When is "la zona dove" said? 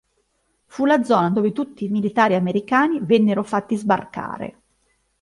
0.87-1.51